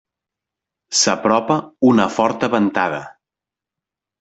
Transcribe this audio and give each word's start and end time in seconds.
S'apropa 0.99 1.59
una 1.91 2.09
forta 2.17 2.51
ventada. 2.57 3.05